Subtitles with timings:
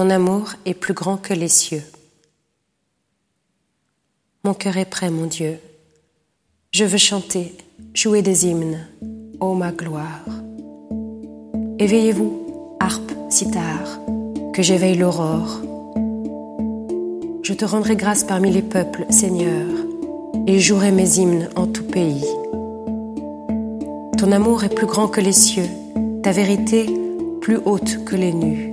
[0.00, 1.82] Ton amour est plus grand que les cieux.
[4.44, 5.58] Mon cœur est prêt, mon Dieu.
[6.70, 7.54] Je veux chanter,
[7.92, 8.88] jouer des hymnes,
[9.40, 10.24] ô ma gloire.
[11.78, 14.00] Éveillez-vous, harpe, sitar,
[14.54, 15.60] que j'éveille l'aurore.
[17.42, 19.68] Je te rendrai grâce parmi les peuples, Seigneur,
[20.46, 22.24] et jouerai mes hymnes en tout pays.
[24.16, 25.68] Ton amour est plus grand que les cieux,
[26.22, 26.86] ta vérité
[27.42, 28.69] plus haute que les nues.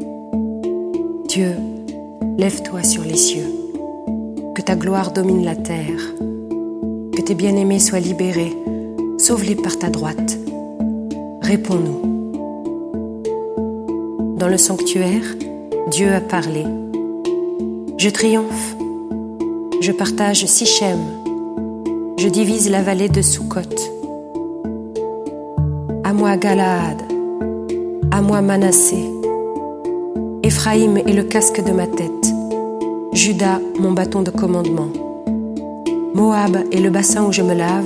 [1.38, 1.56] Dieu,
[2.40, 3.46] lève-toi sur les cieux,
[4.56, 6.16] que ta gloire domine la terre,
[7.16, 8.58] que tes bien-aimés soient libérés,
[9.20, 10.36] sauve-les par ta droite.
[11.44, 12.02] Réponds-nous.
[14.38, 15.22] Dans le sanctuaire,
[15.92, 16.64] Dieu a parlé.
[18.00, 18.76] Je triomphe,
[19.80, 20.98] je partage Sichem,
[22.18, 23.76] je divise la vallée de Sukkot.
[26.04, 27.04] À moi Galaad,
[28.10, 29.17] à moi Manassé.
[30.48, 32.34] Éphraïm est le casque de ma tête,
[33.12, 34.88] Judas mon bâton de commandement.
[36.14, 37.84] Moab est le bassin où je me lave,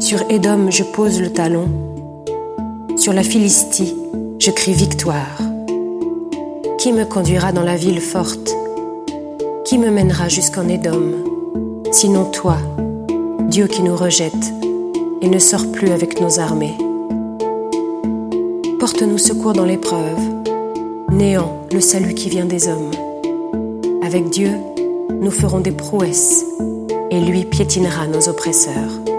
[0.00, 1.68] sur Édom je pose le talon,
[2.96, 3.94] sur la Philistie
[4.40, 5.38] je crie victoire.
[6.76, 8.52] Qui me conduira dans la ville forte?
[9.64, 11.12] Qui me mènera jusqu'en Édom?
[11.92, 12.56] Sinon toi,
[13.46, 14.34] Dieu qui nous rejette
[15.22, 16.76] et ne sort plus avec nos armées.
[18.80, 20.37] Porte-nous secours dans l'épreuve,
[21.18, 22.92] néant le salut qui vient des hommes.
[24.02, 24.52] Avec Dieu,
[25.20, 26.44] nous ferons des prouesses
[27.10, 29.17] et lui piétinera nos oppresseurs.